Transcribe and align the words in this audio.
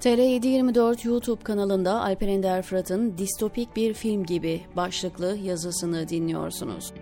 TR724 0.00 1.08
YouTube 1.08 1.42
kanalında 1.42 2.00
Alper 2.00 2.28
Ender 2.28 2.62
Fırat'ın 2.62 3.18
distopik 3.18 3.76
bir 3.76 3.94
film 3.94 4.24
gibi 4.24 4.60
başlıklı 4.76 5.36
yazısını 5.36 6.08
dinliyorsunuz. 6.08 6.92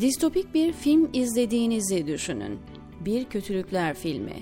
Distopik 0.00 0.54
bir 0.54 0.72
film 0.72 1.10
izlediğinizi 1.12 2.06
düşünün. 2.06 2.58
Bir 3.00 3.24
kötülükler 3.24 3.94
filmi. 3.94 4.36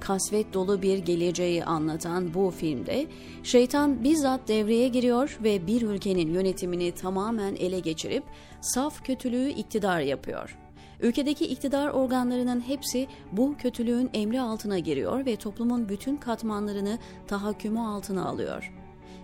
Kasvet 0.00 0.54
dolu 0.54 0.82
bir 0.82 0.98
geleceği 0.98 1.64
anlatan 1.64 2.34
bu 2.34 2.50
filmde 2.50 3.06
şeytan 3.42 4.04
bizzat 4.04 4.48
devreye 4.48 4.88
giriyor 4.88 5.38
ve 5.44 5.66
bir 5.66 5.82
ülkenin 5.82 6.34
yönetimini 6.34 6.92
tamamen 6.92 7.54
ele 7.54 7.80
geçirip 7.80 8.24
saf 8.60 9.04
kötülüğü 9.04 9.48
iktidar 9.48 10.00
yapıyor. 10.00 10.63
Ülkedeki 11.04 11.46
iktidar 11.46 11.88
organlarının 11.88 12.60
hepsi 12.60 13.06
bu 13.32 13.54
kötülüğün 13.58 14.10
emri 14.14 14.40
altına 14.40 14.78
giriyor 14.78 15.26
ve 15.26 15.36
toplumun 15.36 15.88
bütün 15.88 16.16
katmanlarını 16.16 16.98
tahakkümü 17.26 17.80
altına 17.80 18.24
alıyor. 18.24 18.72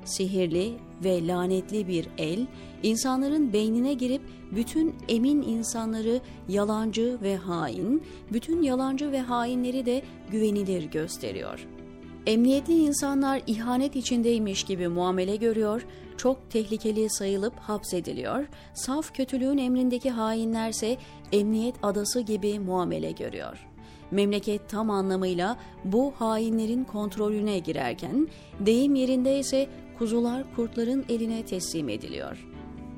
Sihirli 0.05 0.75
ve 1.05 1.27
lanetli 1.27 1.89
bir 1.89 2.09
el, 2.19 2.47
insanların 2.83 3.53
beynine 3.53 3.95
girip 3.95 4.23
bütün 4.53 4.95
emin 5.09 5.43
insanları 5.43 6.21
yalancı 6.49 7.19
ve 7.23 7.37
hain, 7.37 8.03
bütün 8.33 8.63
yalancı 8.63 9.13
ve 9.13 9.21
hainleri 9.21 9.87
de 9.87 10.03
güvenilir 10.31 10.85
gösteriyor.'' 10.85 11.80
Emniyetli 12.27 12.75
insanlar 12.75 13.43
ihanet 13.47 13.97
içindeymiş 13.97 14.65
gibi 14.65 14.89
muamele 14.89 15.37
görüyor, 15.37 15.87
çok 16.17 16.51
tehlikeli 16.51 17.11
sayılıp 17.11 17.59
hapsediliyor, 17.59 18.47
saf 18.75 19.15
kötülüğün 19.15 19.59
emrindeki 19.59 20.11
hainlerse 20.11 20.97
emniyet 21.33 21.75
adası 21.83 22.21
gibi 22.21 22.59
muamele 22.59 23.13
görüyor. 23.13 23.67
Memleket 24.11 24.69
tam 24.69 24.91
anlamıyla 24.91 25.57
bu 25.85 26.13
hainlerin 26.19 26.85
kontrolüne 26.85 27.59
girerken, 27.59 28.29
deyim 28.61 28.95
yerinde 28.95 29.39
ise 29.39 29.69
kuzular 29.99 30.55
kurtların 30.57 31.05
eline 31.09 31.47
teslim 31.47 31.89
ediliyor.'' 31.89 32.50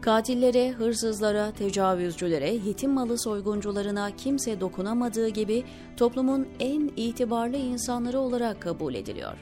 Katillere, 0.02 0.70
hırsızlara, 0.70 1.52
tecavüzcülere, 1.52 2.50
yetim 2.50 2.90
malı 2.90 3.18
soyguncularına 3.18 4.10
kimse 4.16 4.60
dokunamadığı 4.60 5.28
gibi 5.28 5.64
toplumun 5.96 6.48
en 6.60 6.90
itibarlı 6.96 7.56
insanları 7.56 8.20
olarak 8.20 8.60
kabul 8.60 8.94
ediliyor. 8.94 9.38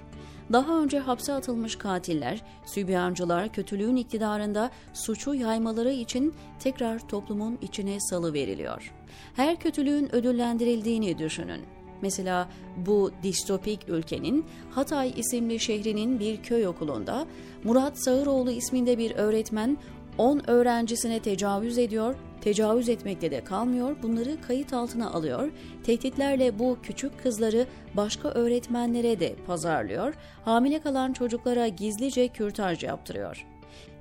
Daha 0.53 0.83
önce 0.83 0.99
hapse 0.99 1.33
atılmış 1.33 1.77
katiller, 1.77 2.43
sübyancılar 2.67 3.53
kötülüğün 3.53 3.97
iktidarında 3.97 4.71
suçu 4.93 5.35
yaymaları 5.35 5.93
için 5.93 6.35
tekrar 6.59 7.09
toplumun 7.09 7.59
içine 7.63 8.01
salı 8.01 8.33
veriliyor. 8.33 8.93
Her 9.37 9.57
kötülüğün 9.57 10.15
ödüllendirildiğini 10.15 11.19
düşünün. 11.19 11.61
Mesela 12.03 12.49
bu 12.77 13.11
distopik 13.23 13.89
ülkenin 13.89 14.45
Hatay 14.71 15.13
isimli 15.17 15.61
şehrinin 15.61 16.21
bir 16.21 16.43
köy 16.43 16.67
okulunda 16.67 17.27
Murat 17.65 18.05
Sağıroğlu 18.05 18.51
isminde 18.51 18.99
bir 18.99 19.15
öğretmen 19.15 19.77
10 20.19 20.43
öğrencisine 20.47 21.21
tecavüz 21.21 21.79
ediyor, 21.79 22.15
tecavüz 22.41 22.89
etmekte 22.89 23.31
de 23.31 23.45
kalmıyor, 23.45 23.97
bunları 24.03 24.41
kayıt 24.41 24.73
altına 24.73 25.11
alıyor, 25.11 25.51
tehditlerle 25.85 26.59
bu 26.59 26.79
küçük 26.83 27.23
kızları 27.23 27.67
başka 27.95 28.29
öğretmenlere 28.29 29.21
de 29.21 29.35
pazarlıyor, 29.47 30.15
hamile 30.45 30.79
kalan 30.79 31.13
çocuklara 31.13 31.69
gizlice 31.69 32.29
kürtaj 32.29 32.85
yaptırıyor. 32.85 33.47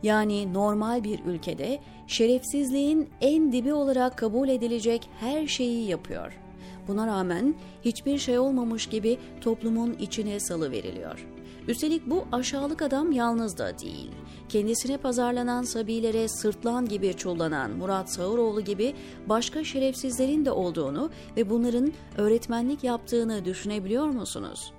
Yani 0.04 0.54
normal 0.54 1.04
bir 1.04 1.20
ülkede 1.26 1.80
şerefsizliğin 2.08 3.10
en 3.22 3.52
dibi 3.52 3.74
olarak 3.74 4.18
kabul 4.18 4.50
edilecek 4.50 5.10
her 5.20 5.48
şeyi 5.48 5.88
yapıyor. 5.88 6.40
Buna 6.88 7.08
rağmen 7.08 7.56
hiçbir 7.86 8.18
şey 8.18 8.40
olmamış 8.40 8.88
gibi 8.88 9.18
toplumun 9.42 9.94
içine 10.00 10.40
salı 10.40 10.72
veriliyor. 10.72 11.26
Üstelik 11.70 12.10
bu 12.10 12.26
aşağılık 12.32 12.82
adam 12.82 13.12
yalnız 13.12 13.58
da 13.58 13.80
değil. 13.80 14.12
Kendisine 14.50 14.98
pazarlanan 14.98 15.64
sabilere 15.64 16.28
sırtlan 16.28 16.86
gibi 16.86 17.14
çullanan 17.14 17.72
Murat 17.72 18.14
Sağıroğlu 18.14 18.62
gibi 18.62 18.96
başka 19.28 19.64
şerefsizlerin 19.64 20.46
de 20.46 20.52
olduğunu 20.52 21.10
ve 21.38 21.50
bunların 21.50 21.94
öğretmenlik 22.18 22.84
yaptığını 22.84 23.46
düşünebiliyor 23.46 24.06
musunuz? 24.06 24.74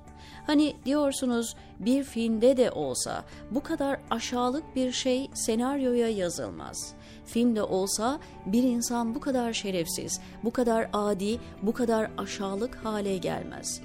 Hani 0.47 0.77
diyorsunuz 0.85 1.57
bir 1.79 2.05
filmde 2.05 2.57
de 2.57 2.71
olsa 2.71 3.25
bu 3.51 3.63
kadar 3.63 4.01
aşağılık 4.11 4.77
bir 4.77 4.93
şey 4.93 5.31
senaryoya 5.35 6.09
yazılmaz. 6.09 6.93
Filmde 7.25 7.63
olsa 7.63 8.21
bir 8.47 8.63
insan 8.63 9.15
bu 9.15 9.21
kadar 9.21 9.53
şerefsiz, 9.53 10.21
bu 10.45 10.51
kadar 10.51 10.89
adi, 10.93 11.39
bu 11.63 11.73
kadar 11.73 12.11
aşağılık 12.19 12.75
hale 12.75 13.17
gelmez. 13.17 13.81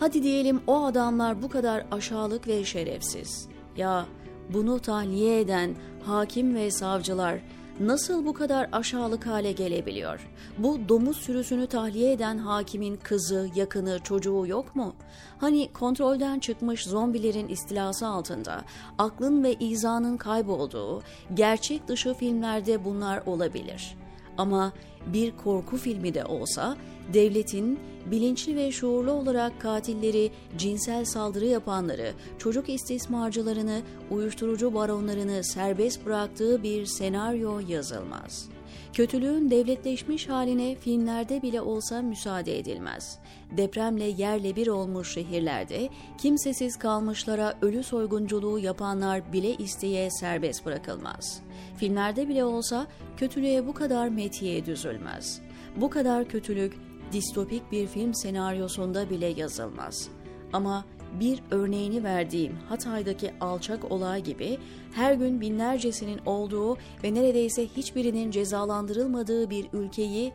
Hadi 0.00 0.22
diyelim 0.22 0.60
o 0.66 0.84
adamlar 0.84 1.42
bu 1.42 1.48
kadar 1.48 1.86
aşağılık 1.90 2.48
ve 2.48 2.64
şerefsiz. 2.64 3.48
Ya 3.76 4.06
bunu 4.52 4.78
tahliye 4.78 5.40
eden 5.40 5.74
hakim 6.02 6.54
ve 6.54 6.70
savcılar 6.70 7.40
nasıl 7.80 8.26
bu 8.26 8.34
kadar 8.34 8.68
aşağılık 8.72 9.26
hale 9.26 9.52
gelebiliyor? 9.52 10.28
Bu 10.58 10.78
domuz 10.88 11.16
sürüsünü 11.16 11.66
tahliye 11.66 12.12
eden 12.12 12.38
hakimin 12.38 12.96
kızı, 12.96 13.48
yakını, 13.54 13.98
çocuğu 13.98 14.46
yok 14.46 14.76
mu? 14.76 14.94
Hani 15.38 15.72
kontrolden 15.72 16.38
çıkmış 16.38 16.84
zombilerin 16.84 17.48
istilası 17.48 18.06
altında 18.06 18.64
aklın 18.98 19.44
ve 19.44 19.54
izanın 19.54 20.16
kaybolduğu 20.16 21.02
gerçek 21.34 21.88
dışı 21.88 22.14
filmlerde 22.14 22.84
bunlar 22.84 23.22
olabilir. 23.26 23.96
Ama 24.38 24.72
bir 25.06 25.36
korku 25.36 25.76
filmi 25.76 26.14
de 26.14 26.24
olsa 26.24 26.76
devletin 27.12 27.78
bilinçli 28.06 28.56
ve 28.56 28.72
şuurlu 28.72 29.12
olarak 29.12 29.60
katilleri, 29.60 30.30
cinsel 30.58 31.04
saldırı 31.04 31.46
yapanları, 31.46 32.12
çocuk 32.38 32.68
istismarcılarını, 32.68 33.82
uyuşturucu 34.10 34.74
baronlarını 34.74 35.44
serbest 35.44 36.06
bıraktığı 36.06 36.62
bir 36.62 36.86
senaryo 36.86 37.60
yazılmaz. 37.68 38.48
Kötülüğün 38.92 39.50
devletleşmiş 39.50 40.28
haline 40.28 40.74
filmlerde 40.74 41.42
bile 41.42 41.60
olsa 41.60 42.02
müsaade 42.02 42.58
edilmez. 42.58 43.18
Depremle 43.56 44.04
yerle 44.04 44.56
bir 44.56 44.66
olmuş 44.66 45.14
şehirlerde 45.14 45.88
kimsesiz 46.18 46.76
kalmışlara 46.76 47.54
ölü 47.62 47.82
soygunculuğu 47.82 48.58
yapanlar 48.58 49.32
bile 49.32 49.54
isteye 49.54 50.10
serbest 50.10 50.66
bırakılmaz. 50.66 51.42
Filmlerde 51.78 52.28
bile 52.28 52.44
olsa 52.44 52.86
kötülüğe 53.16 53.66
bu 53.66 53.74
kadar 53.74 54.08
metiye 54.08 54.66
düzülmez. 54.66 55.40
Bu 55.76 55.90
kadar 55.90 56.28
kötülük 56.28 56.78
distopik 57.12 57.72
bir 57.72 57.86
film 57.86 58.14
senaryosunda 58.14 59.10
bile 59.10 59.26
yazılmaz. 59.26 60.08
Ama 60.52 60.84
bir 61.20 61.42
örneğini 61.50 62.04
verdiğim 62.04 62.58
Hatay'daki 62.68 63.32
alçak 63.40 63.92
olay 63.92 64.22
gibi 64.22 64.58
her 64.92 65.14
gün 65.14 65.40
binlercesinin 65.40 66.20
olduğu 66.26 66.76
ve 67.04 67.14
neredeyse 67.14 67.66
hiçbirinin 67.66 68.30
cezalandırılmadığı 68.30 69.50
bir 69.50 69.66
ülkeyi 69.72 70.32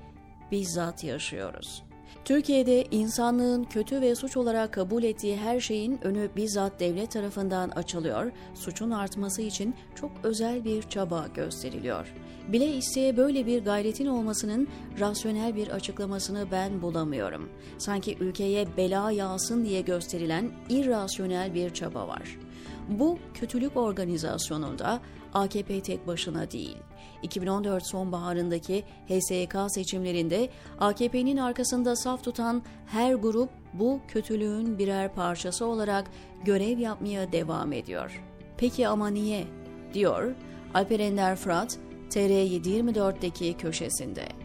bizzat 0.51 1.03
yaşıyoruz. 1.03 1.83
Türkiye'de 2.25 2.85
insanlığın 2.91 3.63
kötü 3.63 4.01
ve 4.01 4.15
suç 4.15 4.37
olarak 4.37 4.73
kabul 4.73 5.03
ettiği 5.03 5.37
her 5.37 5.59
şeyin 5.59 5.99
önü 6.03 6.29
bizzat 6.35 6.79
devlet 6.79 7.11
tarafından 7.11 7.69
açılıyor, 7.69 8.31
suçun 8.53 8.91
artması 8.91 9.41
için 9.41 9.75
çok 9.95 10.11
özel 10.23 10.65
bir 10.65 10.81
çaba 10.81 11.27
gösteriliyor. 11.33 12.13
Bile 12.47 12.75
isteye 12.77 13.17
böyle 13.17 13.45
bir 13.45 13.63
gayretin 13.63 14.07
olmasının 14.07 14.67
rasyonel 14.99 15.55
bir 15.55 15.67
açıklamasını 15.67 16.51
ben 16.51 16.81
bulamıyorum. 16.81 17.49
Sanki 17.77 18.17
ülkeye 18.19 18.67
bela 18.77 19.11
yağsın 19.11 19.65
diye 19.65 19.81
gösterilen 19.81 20.51
irrasyonel 20.69 21.53
bir 21.53 21.69
çaba 21.69 22.07
var. 22.07 22.37
Bu 22.89 23.19
kötülük 23.33 23.77
organizasyonunda 23.77 24.99
AKP 25.33 25.81
tek 25.81 26.07
başına 26.07 26.51
değil. 26.51 26.77
2014 27.23 27.87
sonbaharındaki 27.87 28.83
HSYK 29.07 29.55
seçimlerinde 29.67 30.49
AKP'nin 30.79 31.37
arkasında 31.37 31.95
saf 31.95 32.23
tutan 32.23 32.63
her 32.85 33.13
grup 33.13 33.49
bu 33.73 33.99
kötülüğün 34.07 34.77
birer 34.77 35.13
parçası 35.13 35.65
olarak 35.65 36.11
görev 36.43 36.79
yapmaya 36.79 37.31
devam 37.31 37.73
ediyor. 37.73 38.23
Peki 38.57 38.87
ama 38.87 39.07
niye? 39.07 39.43
diyor 39.93 40.35
Alper 40.73 40.99
Ender 40.99 41.35
Fırat 41.35 41.77
TR724'deki 42.09 43.57
köşesinde. 43.57 44.42